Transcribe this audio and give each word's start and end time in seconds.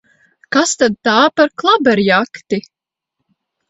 Kas 0.55 0.71
tad 0.79 0.95
tā 1.09 1.15
par 1.37 1.53
klaberjakti! 1.65 2.65